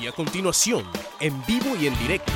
[0.00, 0.84] Y a continuación,
[1.20, 2.32] en vivo y en directo,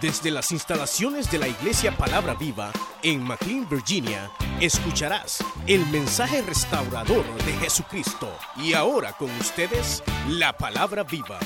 [0.00, 2.70] desde las instalaciones de la Iglesia Palabra Viva
[3.02, 4.30] en McLean, Virginia,
[4.60, 8.32] escucharás el mensaje restaurador de Jesucristo.
[8.56, 11.38] Y ahora con ustedes, la Palabra Viva.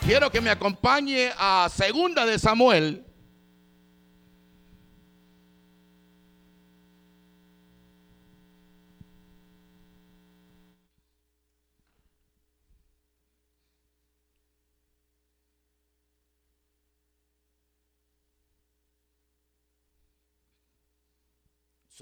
[0.00, 3.04] Quiero que me acompañe a Segunda de Samuel.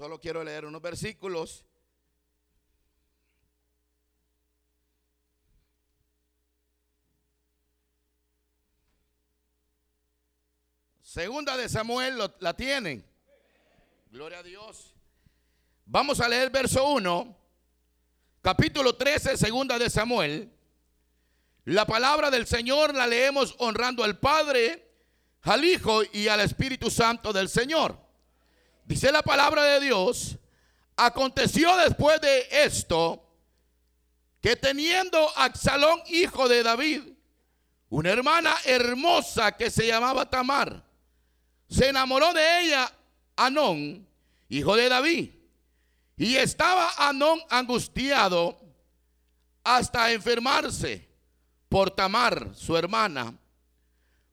[0.01, 1.63] Solo quiero leer unos versículos.
[11.03, 13.05] Segunda de Samuel la tienen.
[14.09, 14.95] Gloria a Dios.
[15.85, 17.37] Vamos a leer verso 1,
[18.41, 20.51] capítulo 13, segunda de Samuel.
[21.65, 24.83] La palabra del Señor la leemos honrando al Padre,
[25.43, 28.09] al Hijo y al Espíritu Santo del Señor.
[28.91, 30.35] Dice la palabra de Dios,
[30.97, 33.25] aconteció después de esto
[34.41, 37.03] que teniendo Absalón, hijo de David,
[37.87, 40.83] una hermana hermosa que se llamaba Tamar,
[41.69, 42.91] se enamoró de ella
[43.37, 44.05] Anón,
[44.49, 45.29] hijo de David.
[46.17, 48.59] Y estaba Anón angustiado
[49.63, 51.07] hasta enfermarse
[51.69, 53.33] por Tamar, su hermana.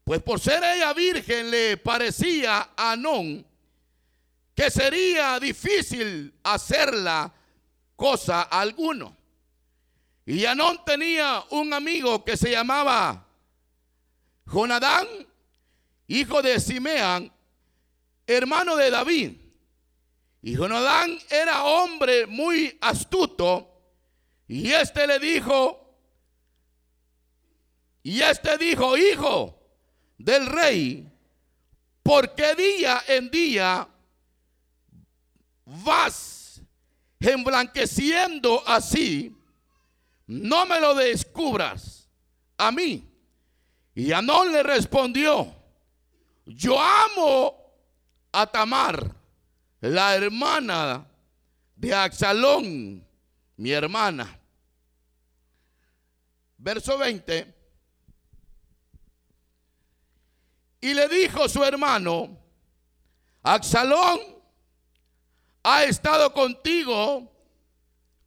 [0.02, 3.46] Pues por ser ella virgen le parecía a Anón
[4.58, 7.32] que sería difícil hacerla
[7.94, 9.16] cosa alguno.
[10.26, 13.24] Y Anón tenía un amigo que se llamaba
[14.46, 15.06] Jonadán,
[16.08, 17.32] hijo de Simeán,
[18.26, 19.36] hermano de David.
[20.42, 23.80] Y Jonadán era hombre muy astuto.
[24.48, 25.94] Y este le dijo,
[28.02, 29.56] y este dijo, hijo
[30.18, 31.08] del rey,
[32.02, 33.88] ¿por qué día en día
[35.68, 36.62] vas
[37.20, 39.36] emblanqueciendo así?
[40.26, 42.08] No me lo descubras
[42.56, 43.06] a mí.
[43.94, 45.54] Y Anón le respondió,
[46.46, 47.54] yo amo
[48.32, 49.14] a Tamar,
[49.80, 51.06] la hermana
[51.74, 53.06] de Absalón,
[53.56, 54.38] mi hermana.
[56.56, 57.54] Verso 20.
[60.80, 62.38] Y le dijo su hermano,
[63.42, 64.37] Absalón
[65.68, 67.30] ha estado contigo,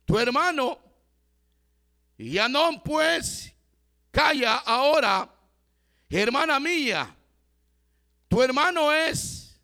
[0.06, 0.79] tu hermano.
[2.18, 3.53] Y Anón pues,
[4.12, 5.28] calla ahora,
[6.09, 7.16] hermana mía,
[8.28, 9.59] tu hermano es,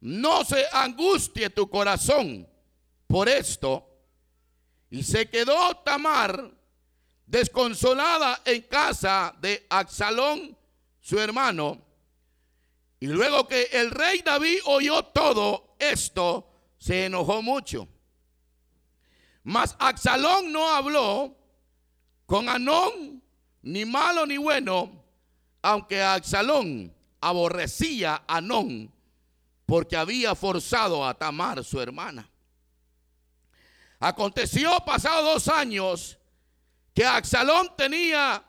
[0.00, 2.48] no se angustie tu corazón
[3.06, 3.88] por esto.
[4.90, 6.52] Y se quedó Tamar
[7.26, 10.56] desconsolada en casa de Absalón,
[11.00, 11.80] su hermano.
[13.00, 16.51] Y luego que el rey David oyó todo esto,
[16.82, 17.86] se enojó mucho.
[19.44, 21.36] Mas Absalón no habló
[22.26, 23.22] con Anón,
[23.62, 25.04] ni malo ni bueno,
[25.62, 28.92] aunque Absalón aborrecía a Anón,
[29.64, 32.28] porque había forzado a Tamar, su hermana.
[34.00, 36.18] Aconteció pasados dos años
[36.94, 38.42] que Absalón tenía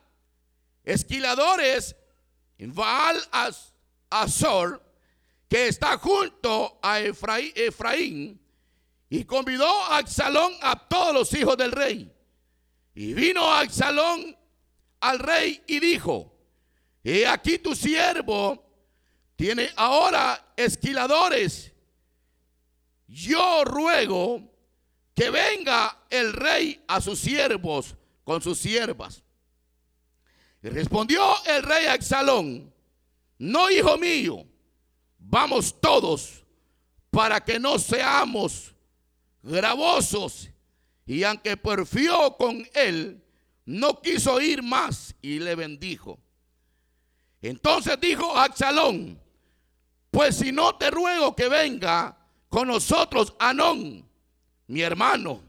[0.83, 1.95] esquiladores
[2.57, 3.73] en Baal Az-
[4.09, 4.83] Azor,
[5.53, 8.41] que está junto a Efraí- Efraín,
[9.07, 12.11] y convidó a Absalón a todos los hijos del rey.
[12.95, 14.35] Y vino Absalón
[14.99, 16.35] al rey y dijo,
[17.03, 18.65] he aquí tu siervo
[19.35, 21.71] tiene ahora esquiladores.
[23.07, 24.41] Yo ruego
[25.13, 29.21] que venga el rey a sus siervos con sus siervas.
[30.63, 32.73] Y respondió el rey a Absalón,
[33.37, 34.47] no hijo mío,
[35.33, 36.45] vamos todos
[37.09, 38.71] para que no seamos
[39.41, 40.47] gravosos.
[41.07, 43.19] Y aunque porfió con él,
[43.65, 46.19] no quiso ir más y le bendijo.
[47.41, 49.19] Entonces dijo Absalón,
[50.11, 52.15] pues si no te ruego que venga
[52.47, 54.07] con nosotros Anón,
[54.67, 55.41] mi hermano.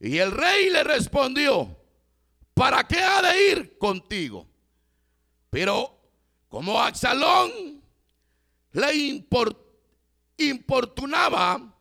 [0.00, 1.76] Y el rey le respondió,
[2.54, 4.46] ¿para qué ha de ir contigo?
[5.50, 5.94] Pero
[6.48, 7.83] como Absalón
[8.74, 9.56] le impor-
[10.36, 11.74] importunaba,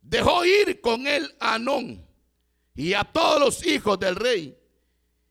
[0.00, 2.04] dejó ir con él a Anón
[2.74, 4.56] y a todos los hijos del rey.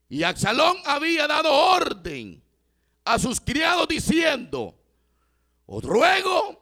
[0.10, 2.44] Y Absalón había dado orden
[3.06, 4.80] a sus criados diciendo,
[5.66, 6.62] os ruego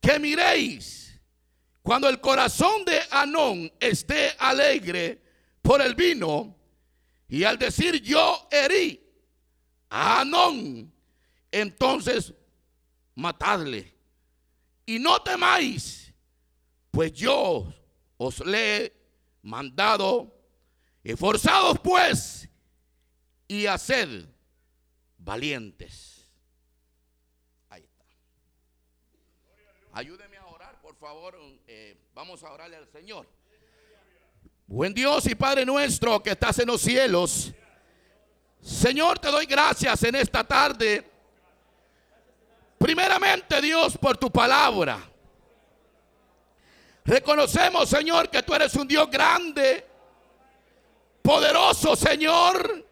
[0.00, 1.20] que miréis
[1.82, 5.22] cuando el corazón de Anón esté alegre
[5.62, 6.54] por el vino,
[7.28, 9.00] Y al decir yo herí
[9.90, 10.92] a Anón,
[11.50, 12.32] entonces
[13.16, 13.92] matadle.
[14.86, 16.14] Y no temáis,
[16.92, 17.66] pues yo
[18.16, 18.92] os le he
[19.42, 20.32] mandado,
[21.02, 22.48] esforzados pues,
[23.48, 24.26] y haced
[25.18, 26.30] valientes.
[27.68, 28.04] Ahí está.
[29.92, 31.36] Ayúdeme a orar, por favor.
[31.66, 33.26] Eh, vamos a orarle al Señor.
[34.68, 37.52] Buen Dios y Padre nuestro que estás en los cielos.
[38.60, 41.15] Señor, te doy gracias en esta tarde.
[42.78, 44.98] Primeramente, Dios, por tu palabra.
[47.04, 49.86] Reconocemos, Señor, que tú eres un Dios grande,
[51.22, 52.84] poderoso, Señor,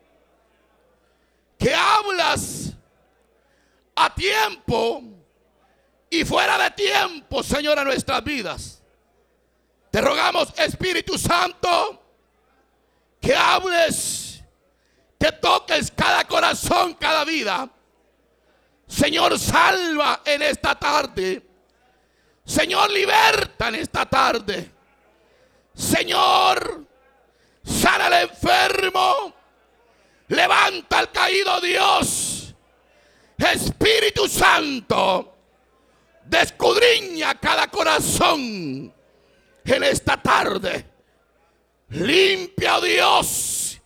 [1.59, 2.73] que hablas
[3.97, 5.03] a tiempo
[6.11, 8.83] y fuera de tiempo, Señor, a nuestras vidas.
[9.91, 12.03] Te rogamos, Espíritu Santo,
[13.21, 14.43] que hables,
[15.19, 17.69] que toques cada corazón, cada vida.
[18.87, 21.43] Señor, salva en esta tarde.
[22.45, 24.71] Señor, liberta en esta tarde.
[25.75, 26.85] Señor,
[27.63, 29.35] sana al enfermo.
[30.29, 32.55] Levanta al caído Dios.
[33.37, 35.37] Espíritu Santo,
[36.25, 38.93] descudriña cada corazón
[39.65, 40.87] en esta tarde.
[41.91, 43.81] Limpia, oh Dios.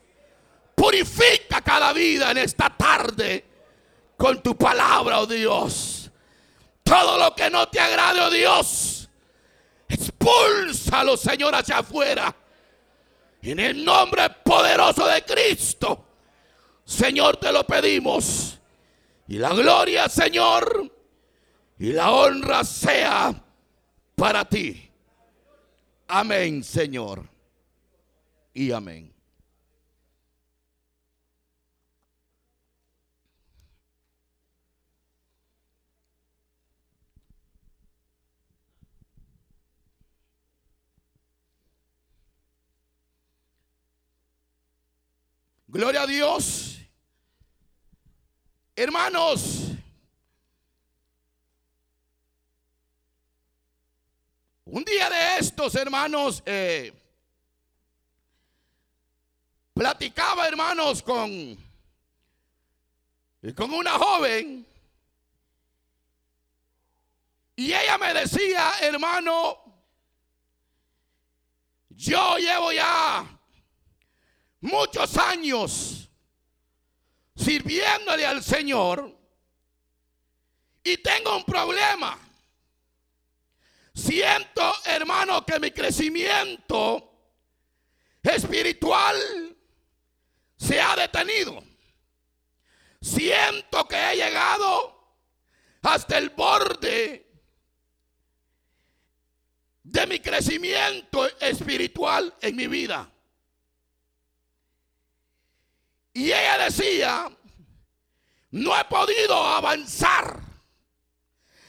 [0.74, 3.47] Purifica cada vida en esta tarde
[4.18, 6.10] con tu palabra, oh Dios.
[6.82, 9.08] Todo lo que no te agrade, oh Dios,
[9.88, 12.34] expúlsalo, Señor, hacia afuera.
[13.40, 16.04] En el nombre poderoso de Cristo,
[16.84, 18.58] Señor, te lo pedimos.
[19.28, 20.90] Y la gloria, Señor,
[21.78, 23.32] y la honra sea
[24.16, 24.90] para ti.
[26.08, 27.28] Amén, Señor.
[28.54, 29.17] Y amén.
[45.78, 46.76] Gloria a Dios.
[48.74, 49.64] Hermanos,
[54.64, 56.92] Un día de estos, hermanos, eh,
[59.72, 61.56] platicaba, hermanos, con,
[63.56, 64.66] con una joven.
[67.54, 69.58] Y ella me decía, hermano,
[71.88, 73.37] yo llevo ya
[74.60, 76.08] muchos años
[77.36, 79.16] sirviéndole al Señor
[80.82, 82.18] y tengo un problema.
[83.94, 87.12] Siento, hermano, que mi crecimiento
[88.22, 89.56] espiritual
[90.56, 91.62] se ha detenido.
[93.00, 95.16] Siento que he llegado
[95.82, 97.26] hasta el borde
[99.82, 103.10] de mi crecimiento espiritual en mi vida.
[106.18, 107.30] Y ella decía,
[108.50, 110.40] no he podido avanzar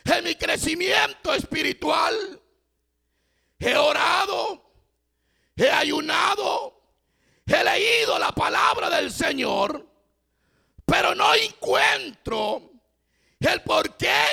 [0.05, 2.41] en mi crecimiento espiritual.
[3.59, 4.71] He orado,
[5.55, 6.81] he ayunado,
[7.45, 9.87] he leído la palabra del Señor,
[10.83, 12.71] pero no encuentro
[13.41, 14.23] el por qué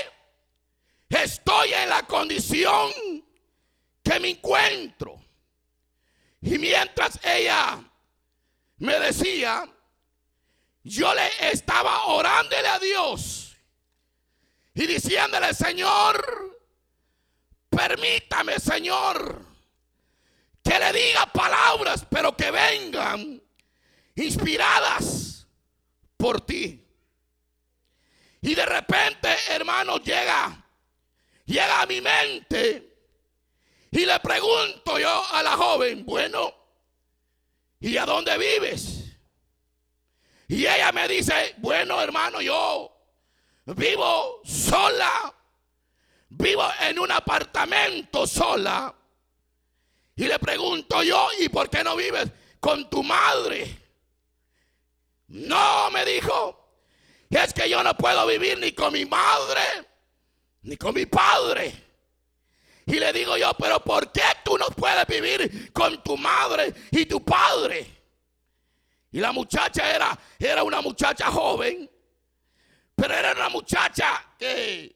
[1.11, 2.91] estoy en la condición
[4.03, 5.23] que me encuentro.
[6.41, 7.85] Y mientras ella
[8.79, 9.71] me decía,
[10.87, 13.57] yo le estaba orándole a Dios
[14.73, 16.61] y diciéndole, Señor,
[17.69, 19.45] permítame, Señor,
[20.63, 23.43] que le diga palabras, pero que vengan
[24.15, 25.49] inspiradas
[26.17, 26.87] por ti.
[28.43, 30.65] Y de repente, hermano, llega,
[31.47, 32.95] llega a mi mente
[33.91, 36.55] y le pregunto yo a la joven, bueno,
[37.81, 39.06] ¿y a dónde vives?
[40.49, 42.93] Y ella me dice, bueno, hermano, yo
[43.67, 45.35] vivo sola,
[46.29, 48.95] vivo en un apartamento sola.
[50.15, 52.29] Y le pregunto yo, ¿y por qué no vives
[52.61, 53.77] con tu madre?
[55.29, 56.67] No, me dijo,
[57.29, 59.63] es que yo no puedo vivir ni con mi madre,
[60.63, 61.87] ni con mi padre.
[62.87, 67.05] Y le digo yo, pero ¿por qué tú no puedes vivir con tu madre y
[67.07, 67.97] tu padre?
[69.17, 71.89] Y la muchacha era, era una muchacha joven
[72.95, 74.95] pero era una muchacha que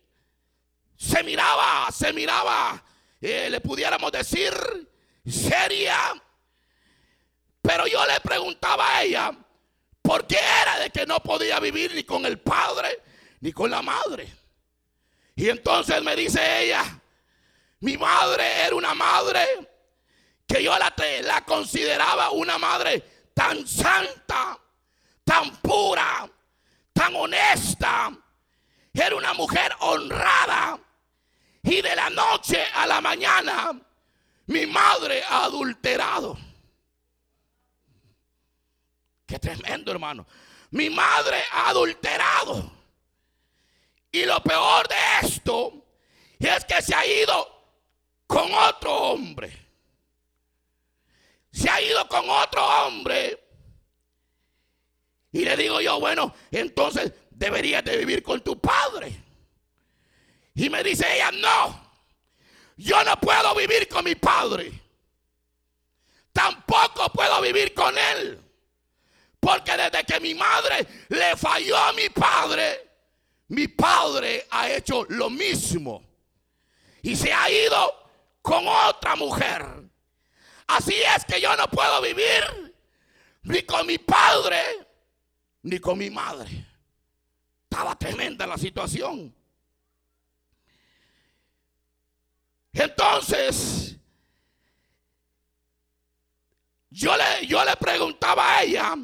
[0.94, 2.84] se miraba, se miraba,
[3.18, 4.52] eh, le pudiéramos decir,
[5.26, 5.96] seria.
[7.62, 9.32] Pero yo le preguntaba a ella,
[10.02, 13.02] ¿por qué era de que no podía vivir ni con el padre
[13.40, 14.30] ni con la madre?
[15.34, 16.84] Y entonces me dice ella,
[17.80, 19.46] mi madre era una madre
[20.46, 24.58] que yo la, la consideraba una madre tan santa,
[25.24, 26.28] tan pura,
[26.92, 28.12] tan honesta.
[28.92, 30.78] Era una mujer honrada.
[31.62, 33.70] Y de la noche a la mañana,
[34.46, 36.38] mi madre ha adulterado.
[39.26, 40.26] Qué tremendo, hermano.
[40.70, 42.72] Mi madre ha adulterado.
[44.10, 45.84] Y lo peor de esto
[46.38, 47.60] es que se ha ido
[48.26, 49.69] con otro hombre.
[51.52, 53.38] Se ha ido con otro hombre.
[55.32, 59.24] Y le digo yo, bueno, entonces deberías de vivir con tu padre.
[60.54, 61.92] Y me dice ella, no,
[62.76, 64.72] yo no puedo vivir con mi padre.
[66.32, 68.40] Tampoco puedo vivir con él.
[69.38, 72.88] Porque desde que mi madre le falló a mi padre,
[73.48, 76.02] mi padre ha hecho lo mismo.
[77.02, 78.10] Y se ha ido
[78.42, 79.89] con otra mujer.
[80.70, 82.74] Así es que yo no puedo vivir
[83.42, 84.60] ni con mi padre
[85.62, 86.66] ni con mi madre.
[87.64, 89.34] Estaba tremenda la situación.
[92.72, 93.96] Entonces,
[96.90, 98.94] yo le, yo le preguntaba a ella,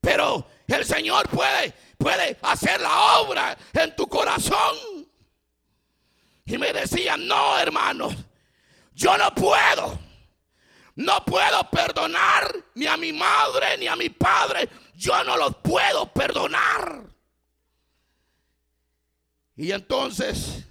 [0.00, 4.76] pero el Señor puede, puede hacer la obra en tu corazón.
[6.44, 8.10] Y me decía, no, hermano,
[8.94, 9.98] yo no puedo.
[10.96, 14.68] No puedo perdonar ni a mi madre ni a mi padre.
[14.94, 17.02] Yo no los puedo perdonar.
[19.56, 20.64] Y entonces,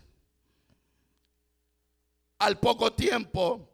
[2.39, 3.69] al poco tiempo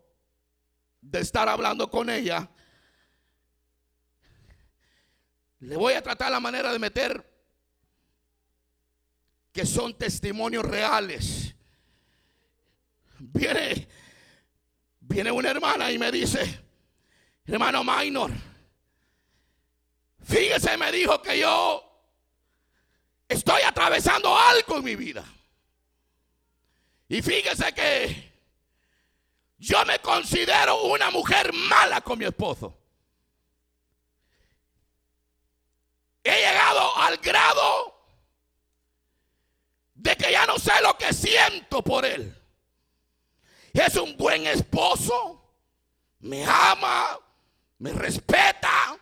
[1.02, 2.50] de estar hablando con ella,
[5.60, 7.30] le voy a tratar la manera de meter
[9.52, 11.54] que son testimonios reales.
[13.20, 13.88] Viene,
[15.10, 16.64] viene una hermana y me dice,
[17.46, 18.32] hermano Minor,
[20.24, 21.84] fíjese, me dijo que yo
[23.28, 25.26] estoy atravesando algo en mi vida.
[27.08, 28.32] Y fíjese que
[29.58, 32.78] yo me considero una mujer mala con mi esposo.
[36.24, 37.96] He llegado al grado
[39.96, 42.39] de que ya no sé lo que siento por él.
[43.74, 45.42] Es un buen esposo,
[46.20, 47.18] me ama,
[47.80, 48.98] me respeta,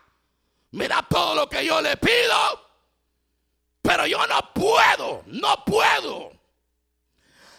[0.72, 2.68] me da todo lo que yo le pido,
[3.82, 6.38] pero yo no puedo, no puedo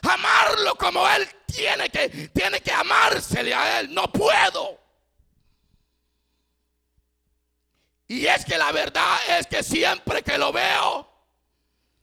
[0.01, 4.79] amarlo como él tiene que, tiene que amársele a él, no puedo.
[8.07, 11.07] Y es que la verdad es que siempre que lo veo,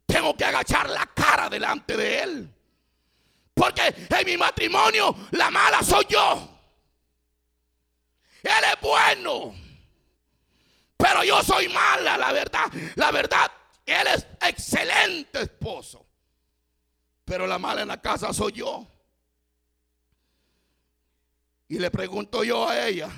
[0.07, 2.56] tengo que agachar la cara delante de él.
[3.57, 6.47] Porque en mi matrimonio la mala soy yo.
[8.43, 9.55] Él es bueno.
[10.95, 12.71] Pero yo soy mala, la verdad.
[12.97, 13.51] La verdad,
[13.87, 16.05] él es excelente esposo.
[17.25, 18.87] Pero la mala en la casa soy yo.
[21.69, 23.09] Y le pregunto yo a ella.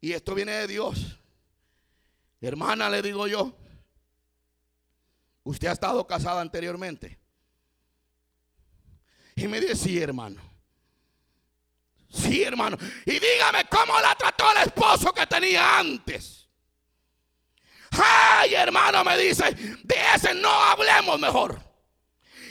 [0.00, 1.16] Y esto viene de Dios.
[2.40, 3.56] Hermana, le digo yo,
[5.44, 7.19] ¿usted ha estado casada anteriormente?
[9.40, 10.38] Y me dice, sí, hermano.
[12.12, 12.76] Sí, hermano.
[13.06, 16.46] Y dígame cómo la trató el esposo que tenía antes.
[17.92, 19.50] Ay, hermano, me dice,
[19.82, 21.58] de ese no hablemos mejor.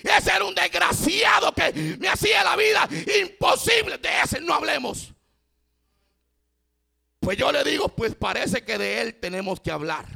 [0.03, 2.89] Ese era un desgraciado que me hacía la vida
[3.21, 3.99] imposible.
[3.99, 5.13] De ese no hablemos.
[7.19, 10.07] Pues yo le digo, pues parece que de él tenemos que hablar.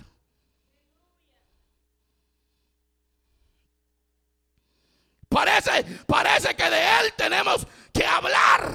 [5.34, 8.72] Parece, parece que de él tenemos que hablar.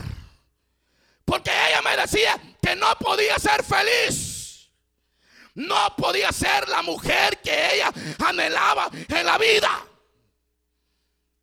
[1.24, 4.68] Porque ella me decía que no podía ser feliz.
[5.54, 7.92] No podía ser la mujer que ella
[8.26, 9.86] anhelaba en la vida.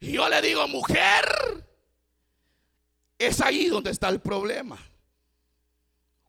[0.01, 1.65] Y yo le digo, mujer,
[3.17, 4.77] es ahí donde está el problema.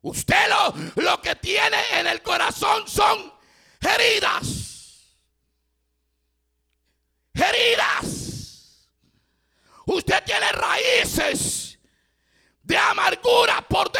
[0.03, 3.33] Usted lo, lo que tiene en el corazón son
[3.81, 4.67] heridas.
[9.87, 11.79] Usted tiene raíces
[12.63, 13.91] de amargura por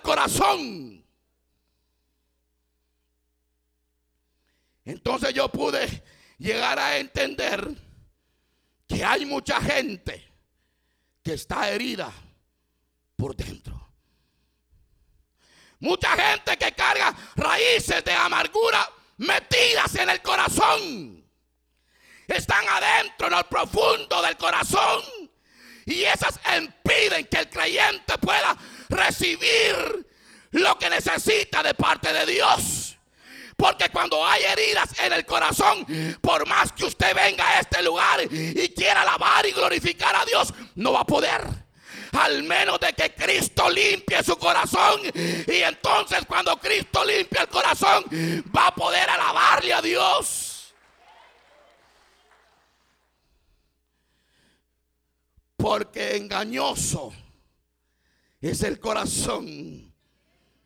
[0.00, 1.04] corazón.
[4.84, 6.02] Entonces yo pude
[6.38, 7.68] llegar a entender
[8.86, 10.32] que hay mucha gente
[11.22, 12.12] que está herida
[13.16, 13.88] por dentro.
[15.80, 18.86] Mucha gente que carga raíces de amargura
[19.18, 21.24] metidas en el corazón.
[22.26, 25.02] Están adentro, en el profundo del corazón.
[25.86, 28.56] Y esas impiden que el creyente pueda
[28.90, 30.06] recibir
[30.50, 32.96] lo que necesita de parte de Dios.
[33.56, 35.86] Porque cuando hay heridas en el corazón,
[36.20, 40.52] por más que usted venga a este lugar y quiera alabar y glorificar a Dios,
[40.76, 41.42] no va a poder.
[42.12, 45.02] Al menos de que Cristo limpie su corazón.
[45.14, 48.04] Y entonces cuando Cristo limpie el corazón,
[48.56, 50.74] va a poder alabarle a Dios.
[55.56, 57.12] Porque engañoso
[58.40, 59.94] es el corazón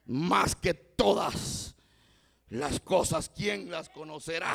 [0.06, 1.74] más que todas
[2.48, 3.30] las cosas.
[3.34, 4.54] ¿Quién las conocerá?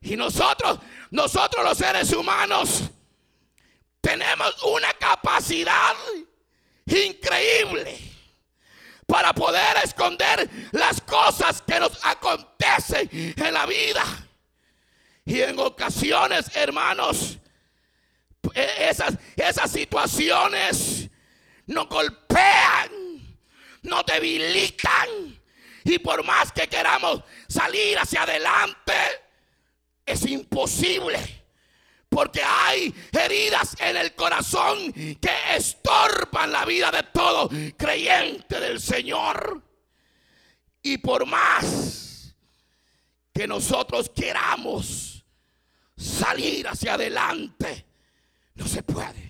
[0.00, 0.78] Y nosotros,
[1.10, 2.84] nosotros los seres humanos,
[4.00, 5.94] tenemos una capacidad
[6.86, 7.98] increíble
[9.06, 14.04] para poder esconder las cosas que nos acontecen en la vida.
[15.24, 17.38] Y en ocasiones, hermanos,
[18.54, 20.99] e-, esas, esas situaciones
[21.70, 22.90] nos golpean,
[23.82, 25.40] nos debilitan.
[25.84, 28.92] Y por más que queramos salir hacia adelante,
[30.04, 31.18] es imposible.
[32.08, 39.62] Porque hay heridas en el corazón que estorban la vida de todo creyente del Señor.
[40.82, 42.34] Y por más
[43.32, 45.24] que nosotros queramos
[45.96, 47.86] salir hacia adelante,
[48.54, 49.29] no se puede.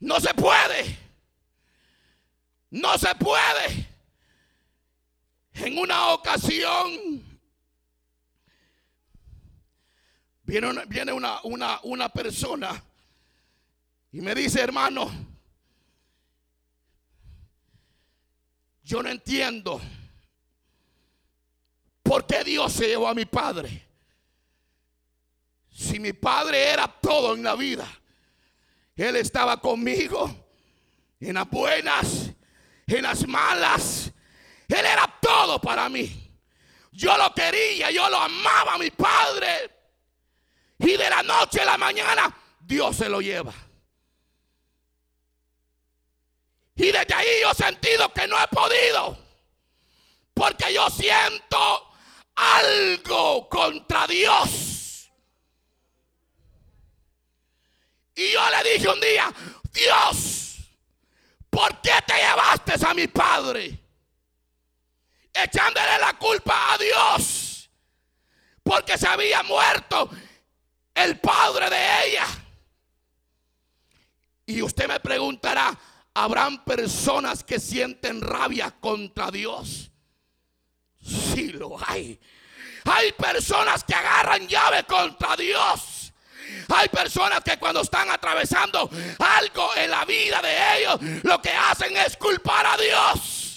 [0.00, 0.98] No se puede.
[2.70, 3.88] No se puede.
[5.54, 7.28] En una ocasión
[10.48, 12.82] Viene, una, una, una, persona
[14.10, 15.10] y me dice, hermano,
[18.82, 19.78] yo no entiendo
[22.02, 23.86] por qué Dios se llevó a mi padre.
[25.70, 27.86] Si mi padre era todo en la vida,
[28.98, 30.28] Él estaba conmigo
[31.20, 32.30] en las buenas,
[32.84, 34.10] en las malas.
[34.66, 36.28] Él era todo para mí.
[36.90, 39.70] Yo lo quería, yo lo amaba a mi padre.
[40.80, 43.54] Y de la noche a la mañana Dios se lo lleva.
[46.74, 49.16] Y desde ahí yo he sentido que no he podido.
[50.34, 51.92] Porque yo siento
[52.34, 54.77] algo contra Dios.
[58.18, 59.32] Y yo le dije un día,
[59.72, 60.56] Dios,
[61.48, 63.78] ¿por qué te llevaste a mi padre?
[65.32, 67.70] Echándole la culpa a Dios.
[68.64, 70.10] Porque se había muerto
[70.96, 72.26] el padre de ella.
[74.46, 75.78] Y usted me preguntará,
[76.12, 79.92] ¿habrán personas que sienten rabia contra Dios?
[81.00, 82.20] Sí lo hay.
[82.84, 85.97] Hay personas que agarran llave contra Dios.
[86.74, 91.96] Hay personas que cuando están atravesando algo en la vida de ellos, lo que hacen
[91.96, 93.48] es culpar a Dios.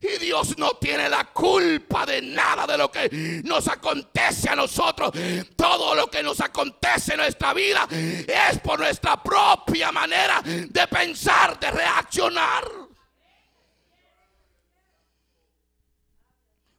[0.00, 3.08] Y Dios no tiene la culpa de nada de lo que
[3.44, 5.10] nos acontece a nosotros.
[5.56, 11.58] Todo lo que nos acontece en nuestra vida es por nuestra propia manera de pensar,
[11.58, 12.64] de reaccionar.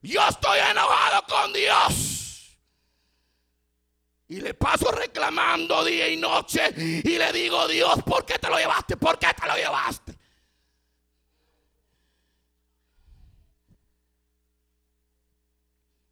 [0.01, 2.26] Yo estoy enojado con Dios.
[4.29, 6.73] Y le paso reclamando día y noche.
[6.77, 8.97] Y le digo, Dios, ¿por qué te lo llevaste?
[8.97, 10.17] ¿Por qué te lo llevaste?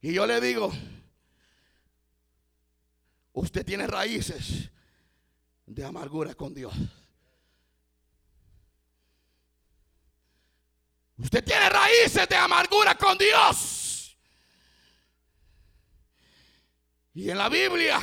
[0.01, 0.71] Y yo le digo,
[3.33, 4.69] usted tiene raíces
[5.65, 6.73] de amargura con Dios.
[11.17, 13.94] Usted tiene raíces de amargura con Dios.
[17.15, 17.99] Y en la Biblia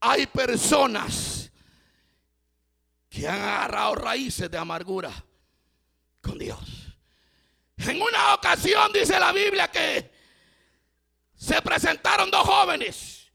[0.00, 1.50] hay personas
[3.10, 5.12] que han agarrado raíces de amargura
[6.22, 6.96] con Dios.
[7.76, 10.10] En una ocasión dice la Biblia que
[11.34, 13.30] se presentaron dos jóvenes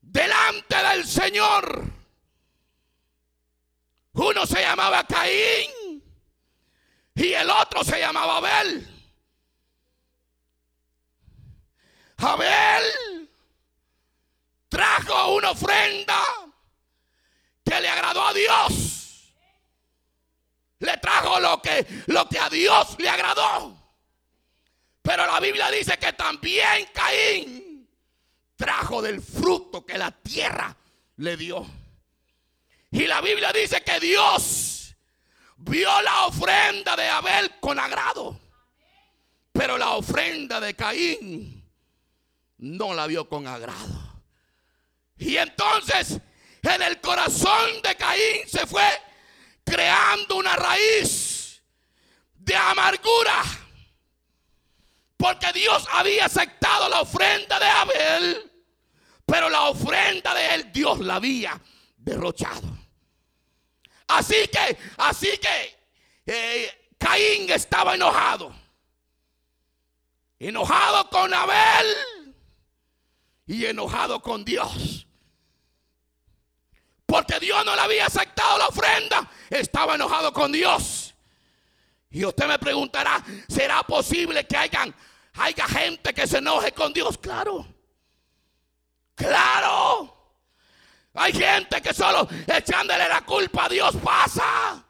[0.00, 1.84] delante del Señor.
[4.14, 6.02] Uno se llamaba Caín
[7.14, 8.91] y el otro se llamaba Abel.
[12.22, 13.28] Abel
[14.68, 16.18] trajo una ofrenda
[17.64, 19.34] que le agradó a Dios.
[20.78, 23.76] Le trajo lo que, lo que a Dios le agradó.
[25.02, 27.88] Pero la Biblia dice que también Caín
[28.56, 30.74] trajo del fruto que la tierra
[31.16, 31.66] le dio.
[32.90, 34.94] Y la Biblia dice que Dios
[35.56, 38.38] vio la ofrenda de Abel con agrado,
[39.52, 41.61] pero la ofrenda de Caín
[42.62, 44.22] no la vio con agrado.
[45.18, 46.20] Y entonces
[46.62, 48.88] en el corazón de Caín se fue
[49.64, 51.60] creando una raíz
[52.34, 53.42] de amargura.
[55.16, 58.52] Porque Dios había aceptado la ofrenda de Abel,
[59.26, 61.60] pero la ofrenda de él Dios la había
[61.96, 62.78] derrochado.
[64.06, 65.78] Así que, así que
[66.26, 68.54] eh, Caín estaba enojado.
[70.38, 71.86] Enojado con Abel
[73.52, 75.06] y enojado con Dios.
[77.04, 79.30] Porque Dios no le había aceptado la ofrenda.
[79.50, 81.14] Estaba enojado con Dios.
[82.10, 84.94] Y usted me preguntará, ¿será posible que hayan,
[85.34, 87.18] haya gente que se enoje con Dios?
[87.18, 87.66] Claro.
[89.14, 90.16] Claro.
[91.12, 94.82] Hay gente que solo echándole la culpa a Dios pasa.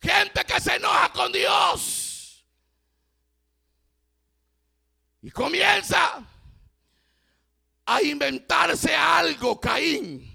[0.00, 2.42] Gente que se enoja con Dios.
[5.20, 6.24] Y comienza
[7.94, 10.26] a inventarse algo, Caín.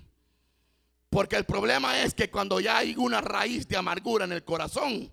[1.10, 5.12] Porque el problema es que cuando ya hay una raíz de amargura en el corazón,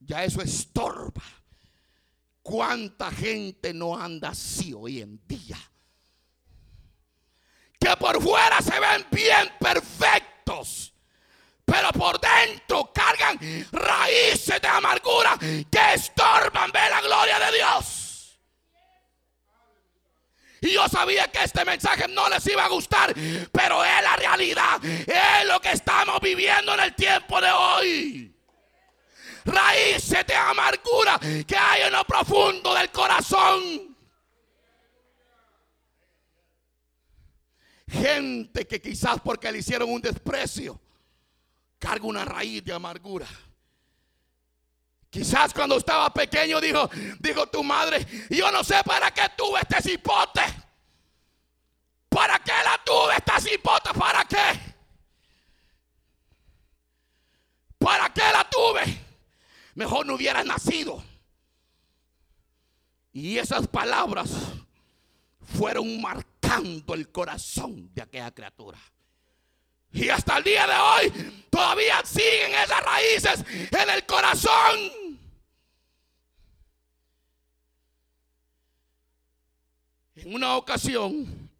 [0.00, 1.22] ya eso estorba.
[2.42, 5.58] ¿Cuánta gente no anda así hoy en día?
[7.82, 10.92] que por fuera se ven bien perfectos,
[11.64, 13.38] pero por dentro cargan
[13.72, 18.01] raíces de amargura que estorban ver la gloria de Dios.
[20.62, 23.12] Y yo sabía que este mensaje no les iba a gustar,
[23.50, 28.36] pero es la realidad, es lo que estamos viviendo en el tiempo de hoy.
[29.44, 33.96] Raíces de amargura que hay en lo profundo del corazón.
[37.88, 40.80] Gente que quizás porque le hicieron un desprecio,
[41.80, 43.26] carga una raíz de amargura.
[45.12, 46.88] Quizás cuando estaba pequeño dijo,
[47.20, 50.40] dijo tu madre, yo no sé para qué tuve este cipote.
[52.08, 53.90] ¿Para qué la tuve esta cipote?
[53.92, 54.58] ¿Para qué?
[57.76, 59.00] ¿Para qué la tuve?
[59.74, 61.04] Mejor no hubiera nacido.
[63.12, 64.30] Y esas palabras
[65.58, 66.32] fueron marcadas
[66.94, 68.78] el corazón de aquella criatura.
[69.92, 75.01] Y hasta el día de hoy todavía siguen esas raíces en el corazón.
[80.14, 81.50] En una ocasión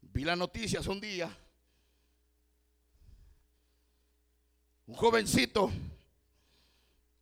[0.00, 1.30] vi las noticias un día.
[4.86, 5.70] Un jovencito,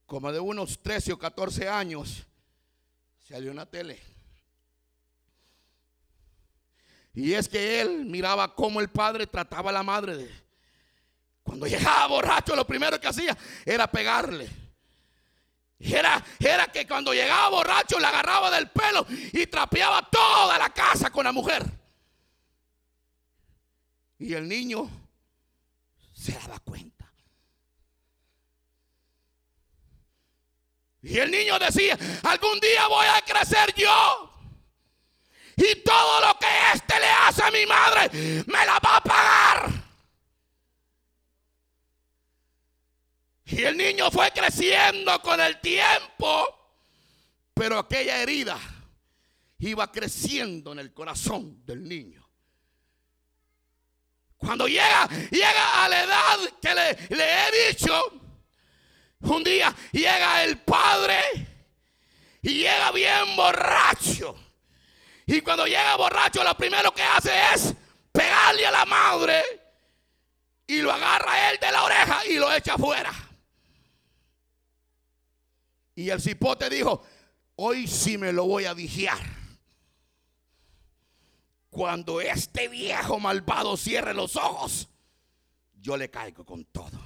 [0.07, 2.25] como de unos 13 o 14 años,
[3.19, 4.17] salió en la tele
[7.17, 10.29] y es que él miraba cómo el padre trataba a la madre
[11.43, 14.66] Cuando llegaba borracho, lo primero que hacía era pegarle.
[15.79, 21.11] Era, era que cuando llegaba borracho le agarraba del pelo y trapeaba toda la casa
[21.11, 21.65] con la mujer.
[24.19, 24.89] Y el niño
[26.15, 26.97] se daba cuenta.
[31.03, 34.33] Y el niño decía, algún día voy a crecer yo.
[35.57, 39.66] Y todo lo que éste le hace a mi madre, me la va a pagar.
[43.47, 46.75] Y el niño fue creciendo con el tiempo,
[47.55, 48.59] pero aquella herida
[49.59, 52.29] iba creciendo en el corazón del niño.
[54.37, 58.21] Cuando llega, llega a la edad que le, he dicho,
[59.21, 61.21] un día llega el padre
[62.43, 64.35] y llega bien borracho.
[65.25, 67.75] Y cuando llega borracho, lo primero que hace es
[68.11, 69.43] pegarle a la madre
[70.67, 73.26] y lo agarra él de la oreja y lo echa afuera.
[75.97, 77.03] Y el cipote dijo,
[77.57, 79.19] hoy sí me lo voy a vigiar.
[81.71, 84.89] Cuando este viejo malvado cierre los ojos,
[85.81, 87.01] yo le caigo con todo.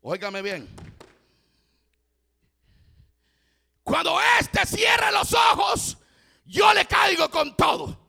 [0.00, 0.66] Óigame bien.
[3.82, 5.98] Cuando éste cierre los ojos,
[6.46, 8.08] yo le caigo con todo.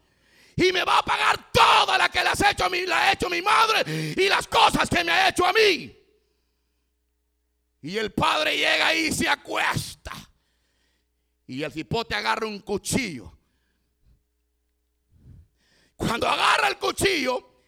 [0.56, 3.12] Y me va a pagar toda la que le, has hecho a mí, la ha
[3.14, 5.99] hecho mi madre y las cosas que me ha hecho a mí.
[7.82, 10.12] Y el padre llega y se acuesta.
[11.48, 13.32] Y el cipote agarra un cuchillo.
[15.96, 17.64] Cuando agarra el cuchillo,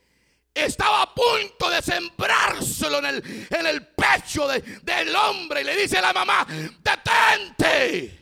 [0.53, 5.97] estaba a punto de sembrárselo en el, en el pecho del hombre y le dice
[5.97, 6.45] a la mamá,
[6.81, 8.21] detente.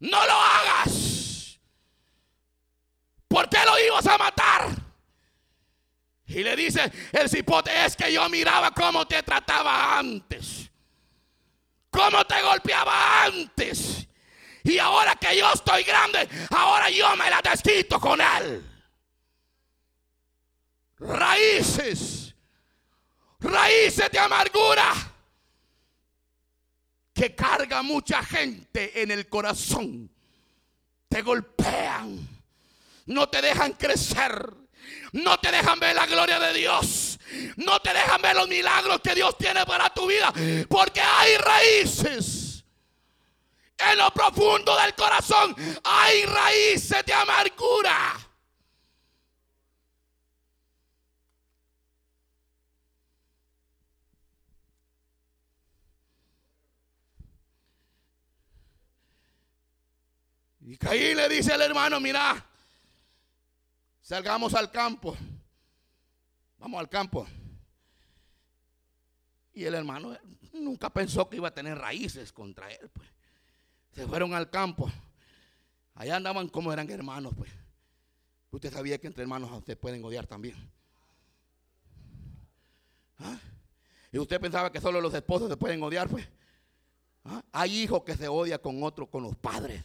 [0.00, 1.58] No lo hagas.
[3.26, 4.47] ¿Por qué lo ibas a matar?
[6.28, 10.70] Y le dice el cipote, es que yo miraba cómo te trataba antes.
[11.90, 14.06] Cómo te golpeaba antes.
[14.62, 18.62] Y ahora que yo estoy grande, ahora yo me la desquito con él.
[20.98, 22.34] Raíces.
[23.40, 24.92] Raíces de amargura.
[27.14, 30.10] Que carga mucha gente en el corazón.
[31.08, 32.28] Te golpean.
[33.06, 34.67] No te dejan crecer.
[35.12, 37.18] No te dejan ver la gloria de Dios.
[37.56, 40.32] No te dejan ver los milagros que Dios tiene para tu vida.
[40.68, 42.64] Porque hay raíces.
[43.78, 48.28] En lo profundo del corazón hay raíces de amargura.
[60.60, 62.47] Y Caín le dice al hermano, mira,
[64.08, 65.14] salgamos al campo.
[66.58, 67.26] Vamos al campo.
[69.52, 70.16] Y el hermano
[70.54, 72.88] nunca pensó que iba a tener raíces contra él.
[72.88, 73.06] Pues.
[73.92, 74.90] Se fueron al campo.
[75.94, 77.34] Allá andaban como eran hermanos.
[77.36, 77.50] Pues.
[78.50, 80.56] Usted sabía que entre hermanos se pueden odiar también.
[83.18, 83.38] ¿Ah?
[84.10, 86.08] Y usted pensaba que solo los esposos se pueden odiar.
[86.08, 86.26] Pues.
[87.24, 87.42] ¿Ah?
[87.52, 89.84] Hay hijos que se odian con otros, con los padres.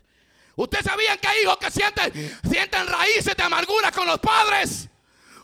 [0.55, 4.87] ¿Usted sabía que hay hijos que sienten, sienten raíces de amargura con los padres?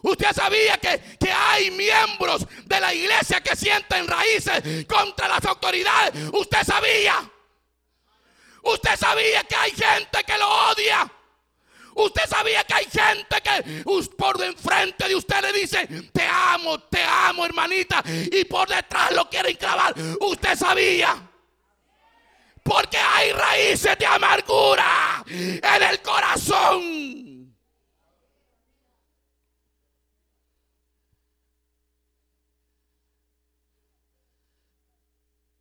[0.01, 6.13] ¿Usted sabía que, que, hay miembros de la iglesia que sienten raíces contra las autoridades?
[6.31, 7.29] ¿Usted sabía?
[8.63, 11.11] ¿Usted sabía que hay gente que lo odia?
[11.95, 13.83] ¿Usted sabía que hay gente que
[14.15, 19.29] por enfrente de usted le dice, te amo, te amo hermanita, y por detrás lo
[19.29, 19.93] quieren clavar?
[20.21, 21.28] ¿Usted sabía?
[22.69, 27.57] Porque hay raíces de amargura en el corazón.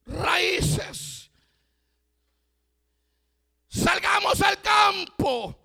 [0.04, 1.30] Raíces.
[3.68, 5.58] Salgamos al campo.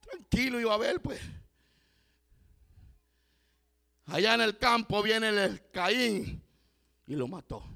[0.00, 1.20] Tranquilo iba a ver, pues.
[4.06, 6.42] Allá en el campo viene el Caín
[7.06, 7.73] y lo mató.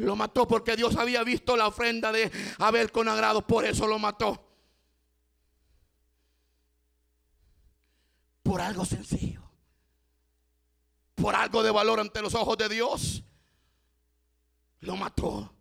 [0.00, 3.98] Lo mató porque Dios había visto la ofrenda de Abel con agrado, por eso lo
[3.98, 4.48] mató.
[8.42, 9.42] Por algo sencillo.
[11.14, 13.22] Por algo de valor ante los ojos de Dios.
[14.80, 15.54] Lo mató.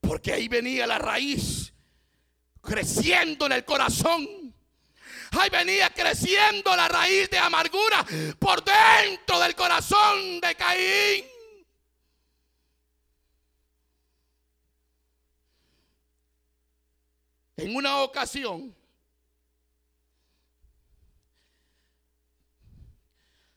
[0.00, 1.74] Porque ahí venía la raíz
[2.62, 4.54] creciendo en el corazón.
[5.32, 8.02] Ahí venía creciendo la raíz de amargura
[8.38, 11.33] por dentro del corazón de Caín.
[17.56, 18.74] En una ocasión,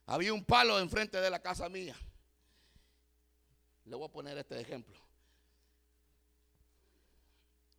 [0.05, 1.95] había un palo enfrente de la casa mía.
[3.85, 4.95] Le voy a poner este ejemplo.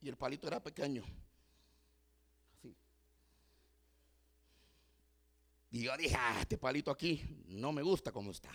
[0.01, 1.05] Y el palito era pequeño.
[2.55, 2.77] Así.
[5.71, 8.51] Y yo dije, ah, este palito aquí no me gusta como está.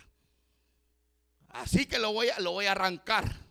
[1.49, 3.42] Así que lo voy a, lo voy a arrancar.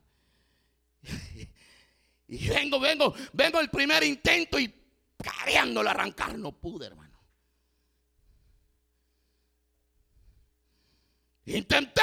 [2.33, 4.75] Y vengo, vengo, vengo el primer intento y
[5.23, 7.21] queriéndolo arrancar, no pude, hermano.
[11.45, 12.01] Intenté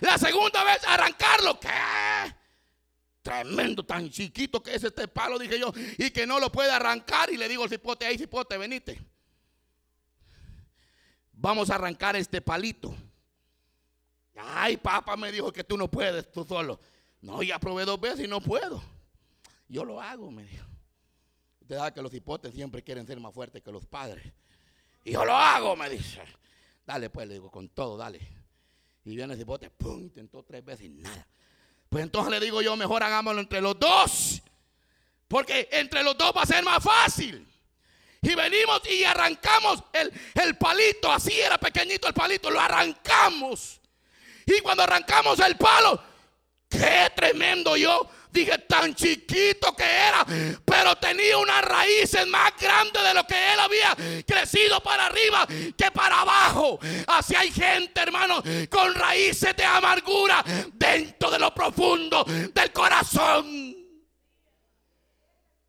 [0.00, 1.58] la, segunda vez arrancarlo.
[1.58, 1.68] ¿Qué?
[3.22, 7.32] Tremendo, tan chiquito que es este palo, dije yo, y que no lo puede arrancar.
[7.32, 9.04] Y le digo al cipote, ahí cipote, venite.
[11.32, 12.94] Vamos a arrancar este palito.
[14.36, 16.78] Ay, papá me dijo que tú no puedes, tú solo.
[17.20, 18.80] No, ya probé dos veces y no puedo.
[19.72, 20.66] Yo lo hago, me dijo.
[21.62, 24.30] Usted sabe que los hipotes siempre quieren ser más fuertes que los padres.
[25.02, 26.20] Y yo lo hago, me dice.
[26.84, 28.20] Dale, pues, le digo, con todo, dale.
[29.06, 31.26] Y viene el hipote, pum, intentó tres veces y nada.
[31.88, 34.42] Pues entonces le digo yo, mejor hagámoslo entre los dos.
[35.26, 37.48] Porque entre los dos va a ser más fácil.
[38.20, 43.80] Y venimos y arrancamos el, el palito, así era pequeñito el palito, lo arrancamos.
[44.44, 45.98] Y cuando arrancamos el palo,
[46.68, 50.24] qué tremendo yo Dije, tan chiquito que era,
[50.64, 53.94] pero tenía unas raíces más grandes de lo que él había
[54.26, 56.78] crecido para arriba que para abajo.
[57.08, 60.42] Así hay gente, hermano, con raíces de amargura
[60.72, 63.76] dentro de lo profundo del corazón.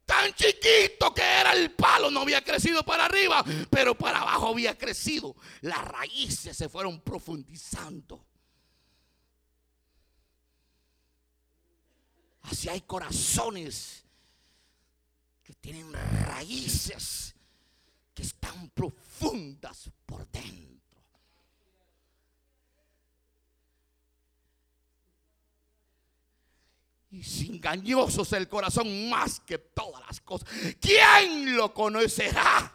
[0.05, 4.77] Tan chiquito que era el palo, no había crecido para arriba, pero para abajo había
[4.77, 5.35] crecido.
[5.61, 8.25] Las raíces se fueron profundizando.
[12.43, 14.03] Así hay corazones
[15.43, 17.35] que tienen raíces
[18.13, 20.73] que están profundas por dentro.
[27.11, 32.73] Y si engañoso es el corazón más que todas las cosas, ¿quién lo conocerá?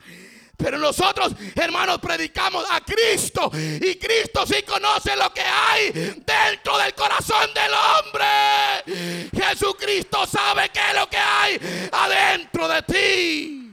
[0.58, 3.48] Pero nosotros, hermanos, predicamos a Cristo.
[3.54, 9.30] Y Cristo sí conoce lo que hay dentro del corazón del hombre.
[9.32, 13.72] Jesucristo sabe qué es lo que hay adentro de ti.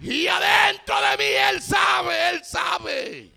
[0.00, 3.32] Y adentro de mí Él sabe, Él sabe.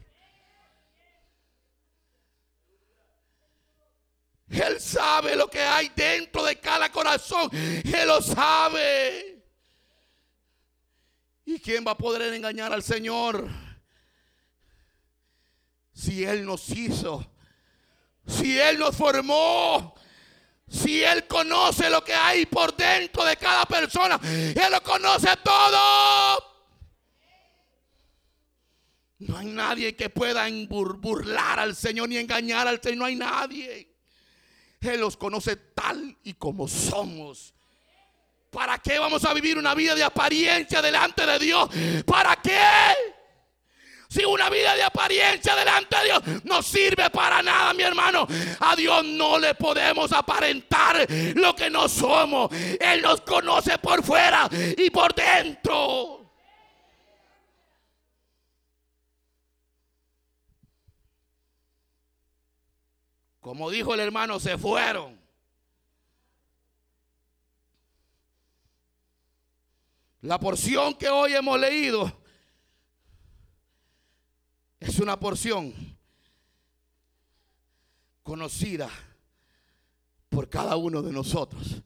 [4.50, 7.48] Él sabe lo que hay dentro de cada corazón.
[7.54, 9.31] Él lo sabe.
[11.46, 13.48] ¿Y quién va a poder engañar al Señor?
[15.94, 17.26] Si Él nos hizo,
[18.26, 19.96] si Él nos formó,
[20.68, 26.52] si Él conoce lo que hay por dentro de cada persona, Él lo conoce todo.
[29.20, 32.98] No hay nadie que pueda burlar al Señor ni engañar al Señor.
[32.98, 33.96] No hay nadie.
[34.80, 37.54] Él los conoce tal y como somos.
[38.52, 41.70] ¿Para qué vamos a vivir una vida de apariencia delante de Dios?
[42.06, 42.60] ¿Para qué?
[44.10, 48.28] Si una vida de apariencia delante de Dios no sirve para nada, mi hermano.
[48.60, 52.52] A Dios no le podemos aparentar lo que no somos.
[52.78, 56.30] Él nos conoce por fuera y por dentro.
[63.40, 65.21] Como dijo el hermano, se fueron.
[70.22, 72.22] La porción que hoy hemos leído
[74.80, 75.74] es una porción
[78.22, 78.88] conocida
[80.30, 81.82] por cada uno de nosotros.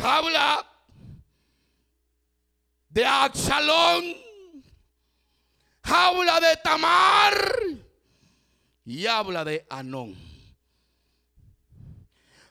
[0.00, 0.64] Habla
[2.88, 4.04] de Absalón,
[5.82, 7.60] habla de Tamar
[8.84, 10.14] y habla de Anón.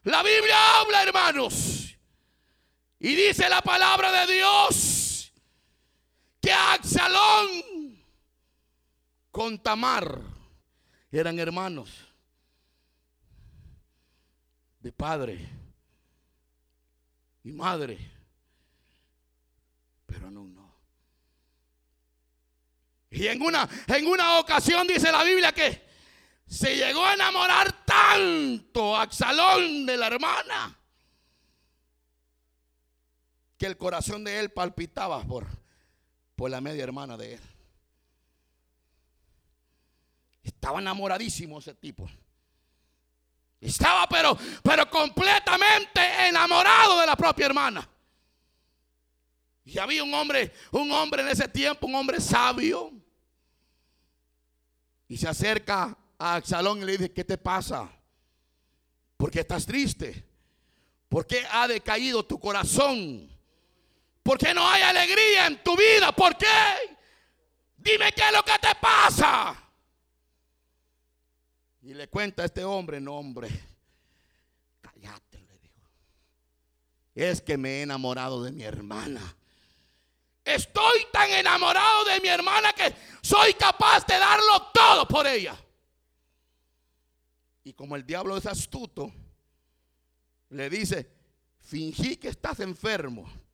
[0.03, 1.94] La Biblia habla, hermanos,
[2.99, 5.31] y dice la palabra de Dios
[6.41, 8.03] que Absalón
[9.31, 10.21] con Tamar
[11.11, 11.89] eran hermanos
[14.79, 15.49] de padre
[17.43, 17.97] y madre,
[20.05, 20.75] pero no, no.
[23.11, 25.85] Y en una, en una ocasión dice la Biblia que
[26.47, 30.77] se llegó a enamorar tanto Absalón de la hermana
[33.57, 35.47] que el corazón de él palpitaba por,
[36.35, 37.41] por la media hermana de él.
[40.43, 42.07] Estaba enamoradísimo ese tipo.
[43.59, 47.89] Estaba pero, pero completamente enamorado de la propia hermana.
[49.63, 52.93] Y había un hombre, un hombre en ese tiempo, un hombre sabio.
[55.07, 57.89] Y se acerca a Absalón y le dice, ¿qué te pasa?
[59.17, 60.23] ¿Por qué estás triste?
[61.09, 63.34] ¿Por qué ha decaído tu corazón?
[64.25, 66.11] ¿Por qué no hay alegría en tu vida?
[66.11, 66.47] ¿Por qué?
[67.77, 69.55] Dime qué es lo que te pasa.
[71.83, 73.47] Y le cuenta a este hombre, no hombre,
[74.81, 75.87] cállate, le dijo.
[77.13, 79.21] Es que me he enamorado de mi hermana.
[80.43, 85.55] Estoy tan enamorado de mi hermana que soy capaz de darlo todo por ella.
[87.63, 89.13] Y como el diablo es astuto,
[90.49, 91.11] le dice,
[91.59, 93.44] fingí que estás enfermo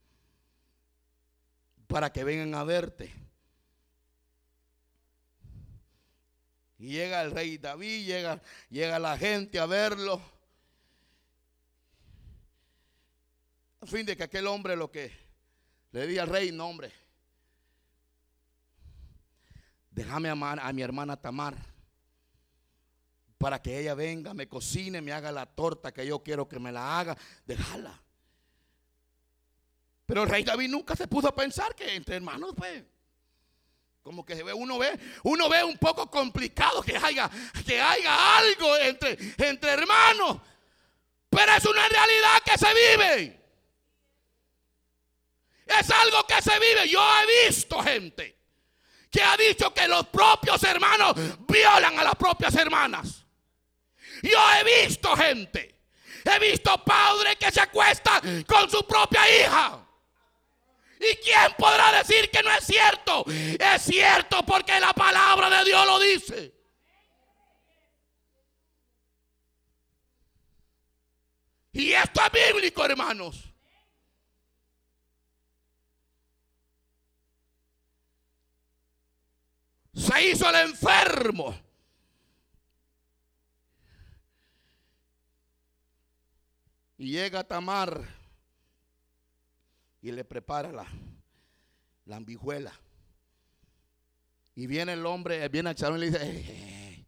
[1.92, 3.12] para que vengan a verte.
[6.78, 10.20] Y llega el rey David, llega, llega la gente a verlo.
[13.82, 15.12] A fin de que aquel hombre lo que
[15.90, 16.90] le di al rey, no hombre,
[19.90, 21.54] déjame amar a mi hermana Tamar
[23.36, 26.72] para que ella venga, me cocine, me haga la torta que yo quiero que me
[26.72, 28.00] la haga, déjala.
[30.12, 32.84] Pero el rey David nunca se puso a pensar que entre hermanos, pues,
[34.02, 37.30] como que uno ve, uno ve un poco complicado que haya,
[37.64, 40.36] que haya algo entre, entre hermanos.
[41.30, 43.40] Pero es una realidad que se vive.
[45.64, 46.90] Es algo que se vive.
[46.90, 48.38] Yo he visto gente
[49.10, 51.14] que ha dicho que los propios hermanos
[51.48, 53.24] violan a las propias hermanas.
[54.22, 55.80] Yo he visto gente.
[56.22, 59.81] He visto padres que se acuestan con su propia hija.
[61.02, 63.24] ¿Y quién podrá decir que no es cierto?
[63.26, 66.54] Es cierto porque la palabra de Dios lo dice.
[71.72, 73.52] Y esto es bíblico, hermanos.
[79.94, 81.58] Se hizo el enfermo.
[86.96, 88.21] Y llega Tamar
[90.02, 90.86] y le prepara la,
[92.06, 92.72] la ambijuela.
[94.54, 97.06] Y viene el hombre, viene a Charón y le dice, eh, eh, eh".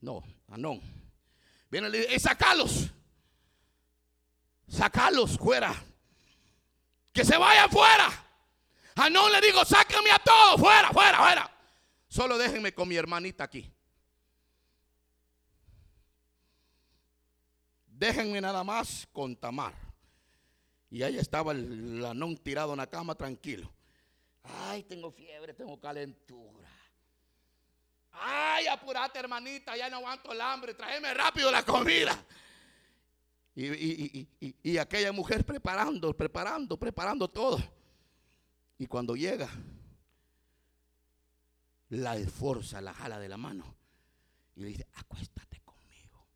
[0.00, 0.80] no, no.
[1.70, 2.90] Viene y le dice, sacalos,
[4.68, 5.72] sacalos fuera,
[7.12, 8.08] que se vayan fuera.
[8.96, 11.50] A no le digo, sáquenme a todos, fuera, fuera, fuera.
[12.08, 13.72] Solo déjenme con mi hermanita aquí.
[17.86, 19.91] Déjenme nada más con Tamar.
[20.92, 23.72] Y ahí estaba el anón tirado en la cama tranquilo.
[24.44, 26.68] Ay, tengo fiebre, tengo calentura.
[28.12, 32.22] Ay, apurate, hermanita, ya no aguanto el hambre, tráeme rápido la comida.
[33.54, 34.28] Y,
[34.62, 37.58] y, aquella mujer preparando, preparando, preparando todo.
[38.76, 39.48] Y cuando llega,
[41.88, 43.76] la esforza, la jala de la mano
[44.56, 46.26] y le dice, acuéstate conmigo.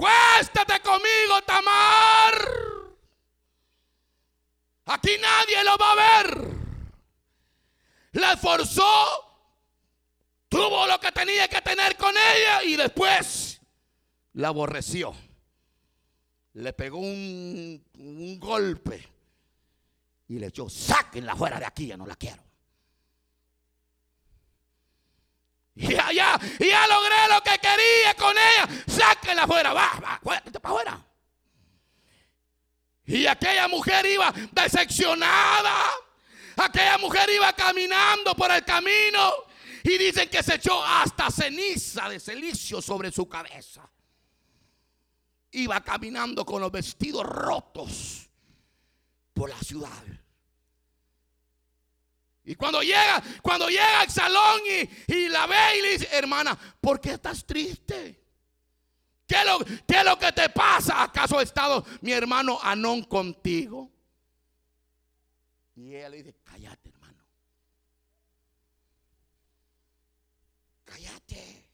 [0.00, 2.34] Acuéstate conmigo, Tamar.
[4.86, 6.48] Aquí nadie lo va a ver.
[8.12, 8.82] La esforzó,
[10.48, 13.60] tuvo lo que tenía que tener con ella y después
[14.32, 15.14] la aborreció.
[16.54, 19.06] Le pegó un, un golpe
[20.28, 22.49] y le echó, sáquenla fuera de aquí, ya no la quiero.
[25.80, 30.40] Y allá, y ya logré lo que quería con ella, sáquenla fuera, va, va, para
[30.62, 31.06] afuera.
[33.06, 35.90] Y aquella mujer iba decepcionada.
[36.56, 39.32] Aquella mujer iba caminando por el camino
[39.82, 43.90] y dicen que se echó hasta ceniza de celicio sobre su cabeza.
[45.52, 48.28] Iba caminando con los vestidos rotos
[49.32, 50.19] por la ciudad.
[52.50, 54.60] Y cuando llega, cuando llega al salón
[55.06, 58.20] y, la ve y le dice, hermana, ¿por qué estás triste?
[59.24, 61.04] ¿Qué es, lo, ¿Qué es lo que te pasa?
[61.04, 63.88] ¿Acaso ha estado mi hermano Anón contigo?
[65.76, 67.22] Y ella le dice, cállate hermano.
[70.86, 71.68] Cállate.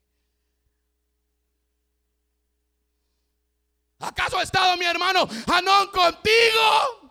[3.98, 7.05] ¿Acaso ha estado mi hermano Anón contigo?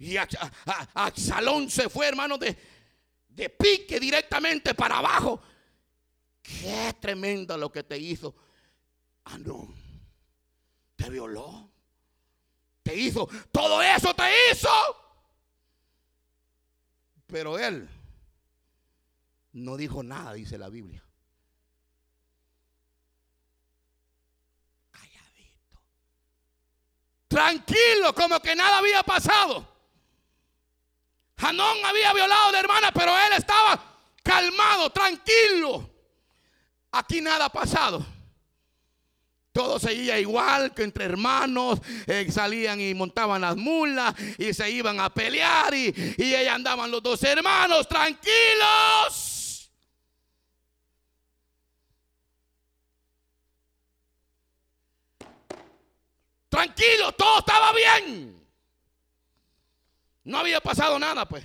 [0.00, 0.16] Y
[1.14, 2.56] Salón se fue, hermano, de,
[3.28, 5.42] de pique directamente para abajo.
[6.42, 8.34] Qué tremendo lo que te hizo.
[9.24, 9.74] Ah, no.
[10.96, 11.70] Te violó.
[12.82, 13.28] Te hizo.
[13.52, 14.70] Todo eso te hizo.
[17.26, 17.86] Pero él
[19.52, 21.04] no dijo nada, dice la Biblia.
[24.90, 25.78] Calladito.
[27.28, 29.79] Tranquilo, como que nada había pasado.
[31.40, 33.82] Hanón había violado a la hermana, pero él estaba
[34.22, 35.88] calmado, tranquilo.
[36.92, 38.04] Aquí nada ha pasado.
[39.52, 45.00] Todo seguía igual que entre hermanos, eh, salían y montaban las mulas y se iban
[45.00, 49.30] a pelear y, y ahí andaban los dos hermanos tranquilos.
[56.48, 58.39] Tranquilo, todo estaba bien.
[60.30, 61.44] No había pasado nada, pues.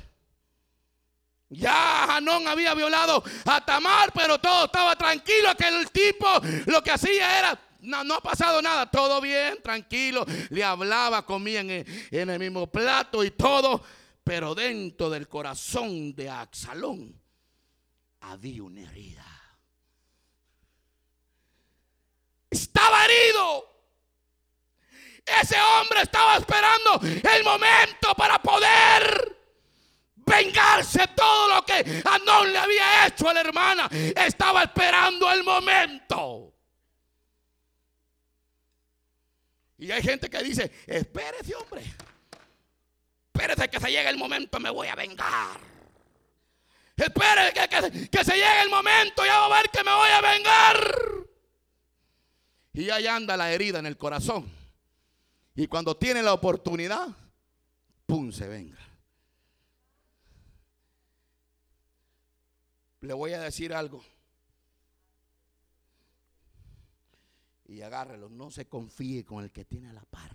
[1.49, 5.55] Ya Hanón había violado a Tamar, pero todo estaba tranquilo.
[5.57, 6.27] Que el tipo
[6.67, 10.23] lo que hacía era, no, no ha pasado nada, todo bien, tranquilo.
[10.51, 13.83] Le hablaba, comía en el, mismo plato y todo.
[14.23, 17.19] Pero dentro del corazón de Axalón
[18.19, 19.25] había una herida.
[22.51, 23.74] Estaba herido.
[25.25, 29.35] Ese hombre estaba esperando el momento para poder
[30.17, 33.89] vengarse todo lo que Anón le había hecho a la hermana.
[33.91, 36.53] Estaba esperando el momento.
[39.77, 41.83] Y hay gente que dice, espérese hombre,
[43.33, 45.59] espérese que se llegue el momento, me voy a vengar.
[46.95, 50.21] Espérese que, que se llegue el momento, ya va a ver que me voy a
[50.21, 50.95] vengar.
[52.73, 54.54] Y ahí anda la herida en el corazón.
[55.55, 57.07] Y cuando tiene la oportunidad,
[58.05, 58.31] ¡pum!
[58.31, 58.77] se venga.
[62.99, 64.03] Le voy a decir algo.
[67.67, 70.31] Y agárrelo, no se confíe con el que tiene a la par.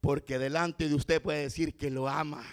[0.00, 2.44] Porque delante de usted puede decir que lo ama.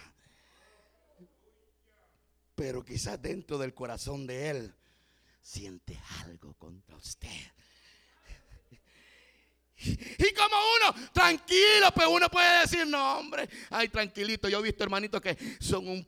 [2.55, 4.73] Pero quizás dentro del corazón de él
[5.41, 7.51] siente algo contra usted.
[9.83, 14.47] Y como uno, tranquilo, pues uno puede decir, no, hombre, ay, tranquilito.
[14.49, 16.07] Yo he visto hermanitos que son un,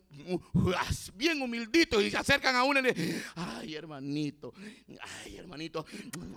[1.15, 4.53] bien humilditos y se acercan a uno y le ay, hermanito,
[5.01, 5.85] ay, hermanito,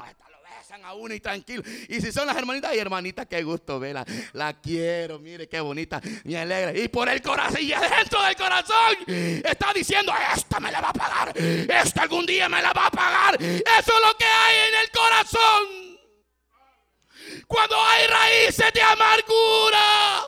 [0.01, 1.62] hasta lo besan a uno y tranquilo.
[1.89, 6.01] Y si son las hermanitas, ay, hermanita, qué gusto verla, la quiero, mire qué bonita,
[6.24, 6.76] me alegra.
[6.76, 10.93] Y por el corazón, y adentro del corazón, está diciendo, esta me la va a
[10.93, 13.37] pagar, esta algún día me la va a pagar.
[13.41, 15.86] Eso es lo que hay en el corazón
[17.47, 20.26] cuando hay raíces de amargura.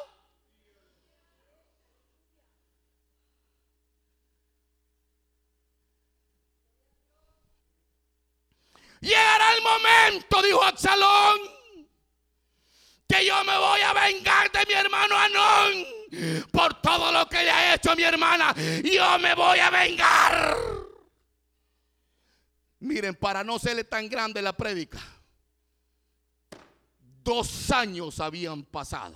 [9.01, 11.39] Llegará el momento, dijo Absalón,
[13.09, 15.87] que yo me voy a vengar de mi hermano Anón
[16.51, 18.55] por todo lo que le ha hecho a mi hermana.
[18.83, 20.57] Yo me voy a vengar.
[22.81, 24.99] Miren, para no serle tan grande la prédica
[27.29, 29.15] Dos años habían pasado.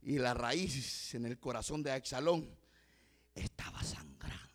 [0.00, 2.48] Y la raíz en el corazón de Absalón
[3.34, 4.48] estaba sangrando.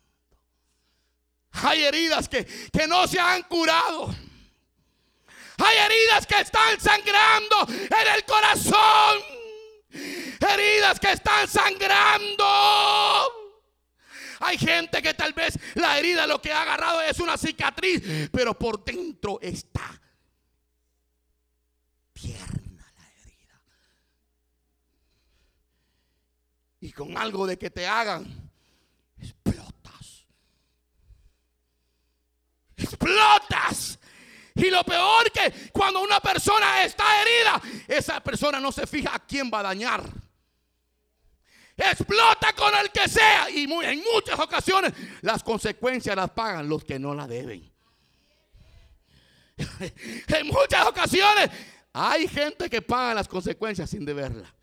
[1.52, 4.12] Hay heridas que, que no se han curado.
[5.58, 9.22] Hay heridas que están sangrando en el corazón.
[9.88, 12.44] Heridas que están sangrando.
[14.40, 18.58] Hay gente que tal vez la herida lo que ha agarrado es una cicatriz, pero
[18.58, 20.00] por dentro está
[22.20, 23.62] pierna la herida.
[26.80, 28.50] Y con algo de que te hagan,
[29.18, 30.26] explotas.
[32.76, 33.98] Explotas.
[34.54, 39.18] Y lo peor que cuando una persona está herida, esa persona no se fija a
[39.18, 40.02] quién va a dañar.
[41.76, 43.48] Explota con el que sea.
[43.50, 47.70] Y en muchas ocasiones las consecuencias las pagan los que no la deben.
[50.28, 51.50] en muchas ocasiones
[51.92, 54.54] hay gente que paga las consecuencias sin deberla.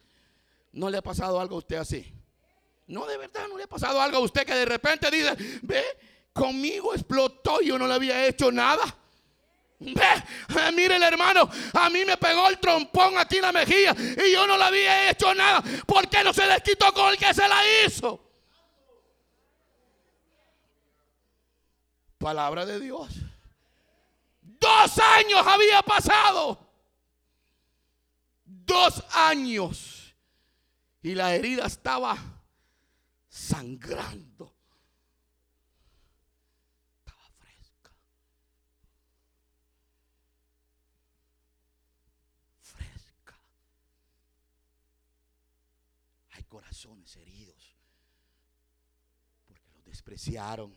[0.78, 2.14] ¿No le ha pasado algo a usted así?
[2.86, 5.84] No, de verdad, no le ha pasado algo a usted que de repente dice, ve,
[6.32, 8.84] conmigo explotó yo no le había hecho nada.
[9.80, 13.96] Ve, eh, mire el hermano, a mí me pegó el trompón aquí en la mejilla
[14.24, 15.64] y yo no le había hecho nada.
[15.88, 18.24] ¿Por qué no se les quitó con el que se la hizo?
[22.20, 23.10] Palabra de Dios.
[24.42, 26.60] Dos años había pasado
[28.46, 29.97] dos años
[31.02, 32.18] y la herida estaba
[33.30, 34.56] sangrando.
[37.00, 37.92] Estaba fresca.
[42.62, 43.40] Fresca.
[46.32, 47.76] Hay corazones heridos
[49.46, 50.76] porque los despreciaron,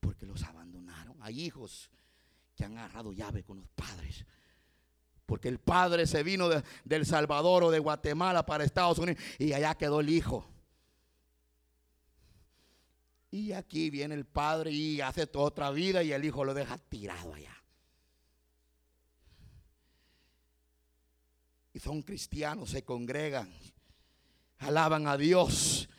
[0.00, 1.16] porque los abandonaron.
[1.22, 1.90] Hay hijos
[2.56, 4.24] que han agarrado llave con los padres
[5.28, 9.52] porque el padre se vino de, del Salvador o de Guatemala para Estados Unidos y
[9.52, 10.48] allá quedó el hijo.
[13.30, 16.78] Y aquí viene el padre y hace toda otra vida y el hijo lo deja
[16.78, 17.54] tirado allá.
[21.74, 23.52] Y son cristianos, se congregan,
[24.60, 25.90] alaban a Dios,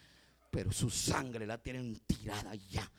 [0.49, 2.91] pero su sangre la tienen tirada allá.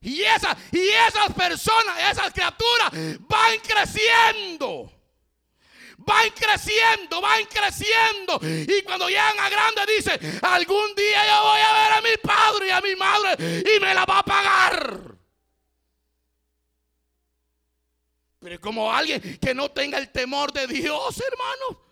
[0.00, 4.99] Y, esa, y esas personas, esas criaturas van creciendo
[6.20, 8.40] van creciendo, van creciendo.
[8.42, 12.66] Y cuando llegan a grande dice, algún día yo voy a ver a mi padre
[12.66, 15.00] y a mi madre y me la va a pagar.
[18.40, 21.89] Pero como alguien que no tenga el temor de Dios, hermano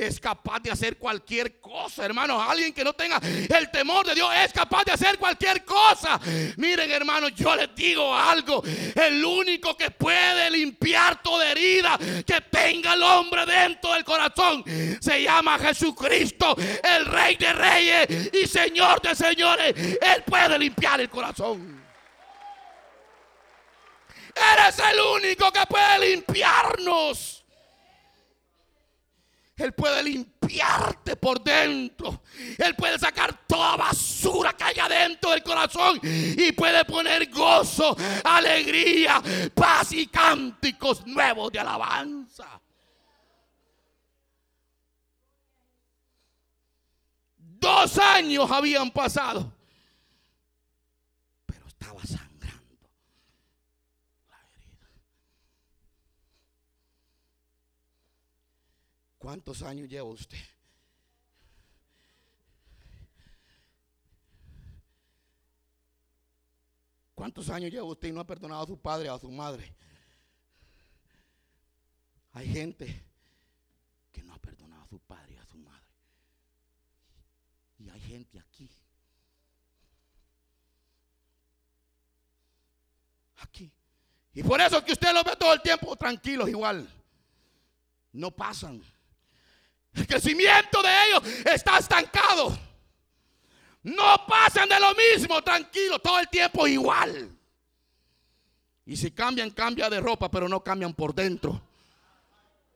[0.00, 2.40] es capaz de hacer cualquier cosa, hermano.
[2.40, 6.18] Alguien que no tenga el temor de Dios es capaz de hacer cualquier cosa.
[6.56, 8.62] Miren, hermano, yo les digo algo.
[8.94, 14.64] El único que puede limpiar toda herida que tenga el hombre dentro del corazón
[15.00, 19.74] se llama Jesucristo, el Rey de Reyes y Señor de Señores.
[19.76, 21.80] Él puede limpiar el corazón.
[24.34, 27.39] Eres el único que puede limpiarnos.
[29.60, 32.22] Él puede limpiarte por dentro.
[32.56, 37.94] Él puede sacar toda basura que haya dentro del corazón y puede poner gozo,
[38.24, 39.22] alegría,
[39.54, 42.60] paz y cánticos nuevos de alabanza.
[47.36, 49.52] Dos años habían pasado,
[51.44, 52.00] pero estaba
[59.20, 60.42] ¿Cuántos años lleva usted?
[67.14, 69.76] ¿Cuántos años lleva usted y no ha perdonado a su padre o a su madre?
[72.32, 73.04] Hay gente
[74.10, 75.86] que no ha perdonado a su padre y a su madre.
[77.78, 78.70] Y hay gente aquí.
[83.36, 83.70] Aquí.
[84.32, 86.88] Y por eso que usted lo ve todo el tiempo tranquilos igual.
[88.12, 88.82] No pasan.
[89.94, 91.22] El crecimiento de ellos
[91.52, 92.58] está estancado.
[93.82, 97.30] No pasan de lo mismo, tranquilo, todo el tiempo igual.
[98.84, 101.60] Y si cambian, cambia de ropa, pero no cambian por dentro.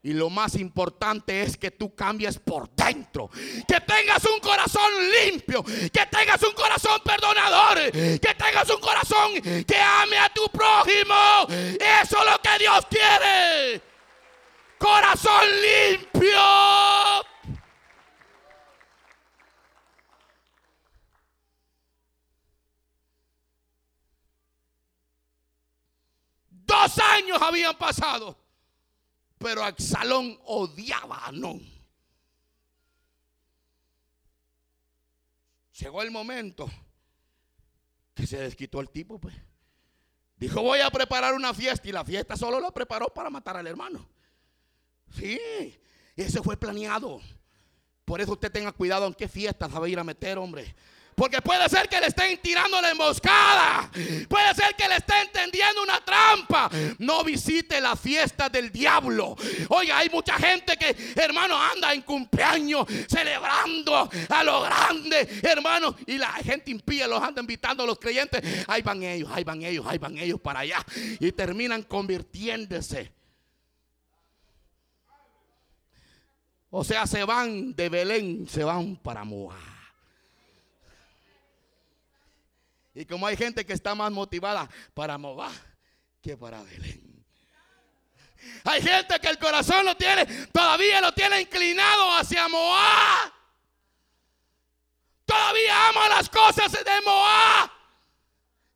[0.05, 3.31] Y lo más importante es que tú cambies por dentro.
[3.67, 4.93] Que tengas un corazón
[5.25, 5.65] limpio.
[5.65, 7.91] Que tengas un corazón perdonador.
[7.91, 11.47] Que tengas un corazón que ame a tu prójimo.
[11.49, 13.81] Eso es lo que Dios quiere.
[14.77, 16.39] Corazón limpio.
[26.67, 28.39] Dos años habían pasado.
[29.39, 31.63] Pero Absalón odiaba a Anón.
[35.79, 36.71] Llegó el momento
[38.15, 39.35] que se desquitó el tipo, pues.
[40.37, 43.67] Dijo, voy a preparar una fiesta y la fiesta solo la preparó para matar al
[43.67, 44.09] hermano.
[45.11, 45.41] Sí,
[46.17, 47.21] ese fue planeado.
[48.05, 50.75] Por eso usted tenga cuidado en qué fiesta se va a ir a meter, hombre.
[51.15, 53.91] Porque puede ser que le estén tirando la emboscada.
[54.29, 56.69] Puede ser que le estén tendiendo una trampa.
[56.99, 59.37] No visite la fiesta del diablo.
[59.69, 65.95] Oiga, hay mucha gente que, hermano, anda en cumpleaños celebrando a lo grande, hermano.
[66.07, 68.43] Y la gente impía los anda invitando a los creyentes.
[68.67, 70.85] Ahí van ellos, ahí van ellos, ahí van ellos para allá.
[71.21, 73.13] Y terminan convirtiéndose.
[76.71, 79.74] O sea, se van de Belén, se van para Moab.
[82.95, 85.53] Y como hay gente que está más motivada para Moab
[86.23, 87.25] que para Belén.
[88.65, 93.33] Hay gente que el corazón lo tiene, todavía lo tiene inclinado hacia Moab.
[95.27, 97.71] Todavía ama las cosas de Moab.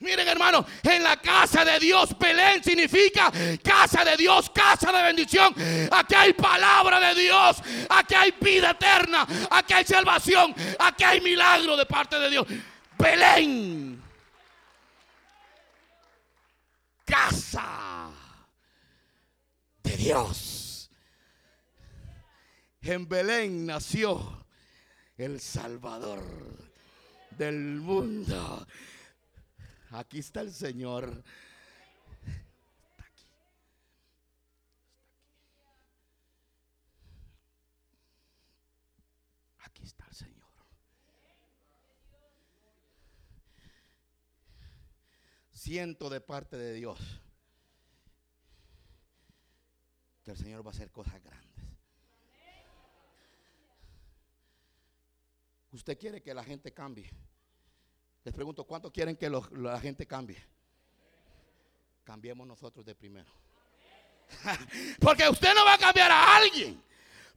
[0.01, 5.55] Miren hermano, en la casa de Dios, Belén significa casa de Dios, casa de bendición.
[5.91, 7.59] Aquí hay palabra de Dios,
[7.89, 12.47] aquí hay vida eterna, aquí hay salvación, aquí hay milagro de parte de Dios.
[12.97, 13.98] Belén
[17.09, 18.11] casa
[19.83, 20.91] de Dios.
[22.83, 24.47] En Belén nació
[25.17, 26.23] el Salvador
[27.31, 28.67] del mundo.
[29.91, 31.25] Aquí está el Señor.
[32.27, 33.27] Está aquí.
[39.65, 40.39] Aquí está el Señor.
[45.59, 47.01] Siento de parte de Dios
[50.23, 51.65] que el Señor va a hacer cosas grandes.
[55.73, 57.11] ¿Usted quiere que la gente cambie?
[58.23, 60.41] Les pregunto, ¿cuántos quieren que la gente cambie?
[62.05, 63.33] Cambiemos nosotros de primero.
[65.01, 66.81] Porque usted no va a cambiar a alguien.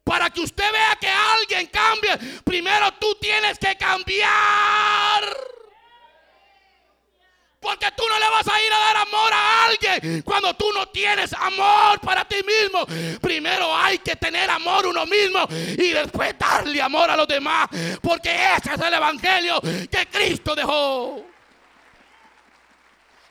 [0.04, 5.24] Para que usted vea que alguien cambie, primero tú tienes que cambiar.
[7.62, 9.32] Porque tú no le vas a ir a dar amor
[10.24, 12.86] cuando tú no tienes amor para ti mismo.
[13.20, 17.68] Primero hay que tener amor uno mismo y después darle amor a los demás.
[18.00, 21.24] Porque ese es el evangelio que Cristo dejó.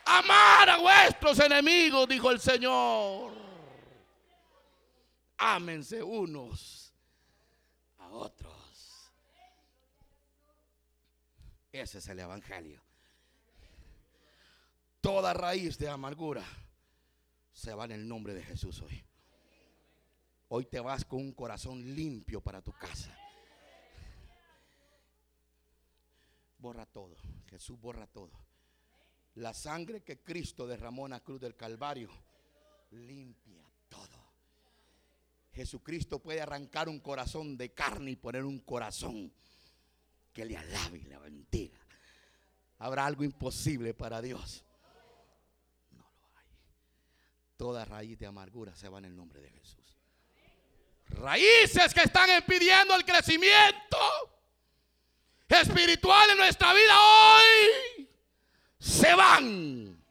[0.04, 3.32] Amar a vuestros enemigos, dijo el Señor.
[5.38, 6.92] Ámense unos
[7.98, 8.52] a otros.
[11.72, 12.81] Ese es el evangelio
[15.02, 16.44] toda raíz de amargura
[17.52, 19.04] se va en el nombre de Jesús hoy.
[20.48, 23.14] Hoy te vas con un corazón limpio para tu casa.
[26.58, 27.16] Borra todo.
[27.50, 28.30] Jesús borra todo.
[29.34, 32.10] La sangre que Cristo derramó en la cruz del Calvario
[32.92, 34.32] limpia todo.
[35.52, 39.32] Jesucristo puede arrancar un corazón de carne y poner un corazón
[40.32, 41.80] que le alabe y le bendiga.
[42.78, 44.64] Habrá algo imposible para Dios.
[47.62, 49.96] Toda raíz de amargura se va en el nombre de Jesús.
[51.10, 53.98] Raíces que están impidiendo el crecimiento
[55.48, 58.08] espiritual en nuestra vida hoy
[58.80, 60.04] se van.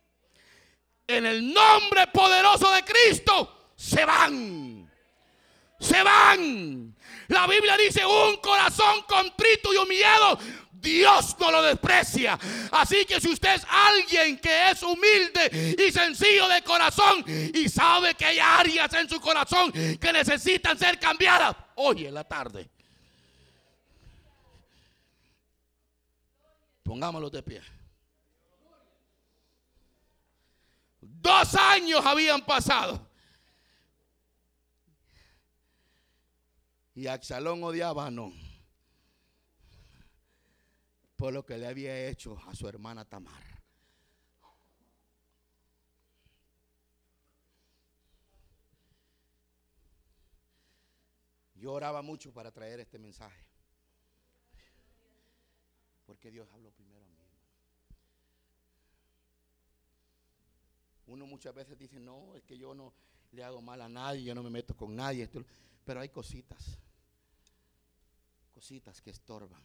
[1.06, 4.90] En el nombre poderoso de Cristo se van.
[5.78, 6.96] Se van.
[7.28, 10.40] La Biblia dice un corazón contrito y humillado
[10.82, 12.38] Dios no lo desprecia.
[12.72, 18.16] Así que si usted es alguien que es humilde y sencillo de corazón y sabe
[18.16, 22.70] que hay áreas en su corazón que necesitan ser cambiadas, hoy en la tarde.
[26.84, 27.62] Pongámoslo de pie.
[31.00, 33.08] Dos años habían pasado.
[36.96, 38.34] Y Axalón odiaba a No
[41.22, 43.44] por lo que le había hecho a su hermana Tamar.
[51.54, 53.46] Yo oraba mucho para traer este mensaje.
[56.08, 57.20] Porque Dios habló primero a mí.
[61.06, 62.96] Uno muchas veces dice, no, es que yo no
[63.32, 65.30] le hago mal a nadie, yo no me meto con nadie.
[65.86, 66.80] Pero hay cositas,
[68.56, 69.62] cositas que estorban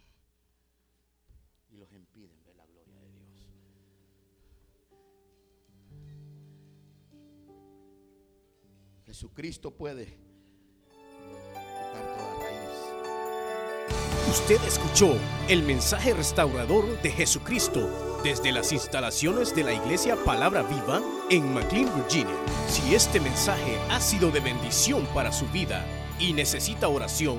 [1.70, 3.48] y los impiden ver la gloria de Dios.
[9.04, 10.18] Jesucristo puede
[11.46, 12.66] quitar toda raíz.
[14.28, 15.16] Usted escuchó
[15.48, 21.00] el mensaje restaurador de Jesucristo desde las instalaciones de la iglesia Palabra Viva
[21.30, 22.34] en McLean, Virginia.
[22.68, 25.86] Si este mensaje ha sido de bendición para su vida
[26.18, 27.38] y necesita oración,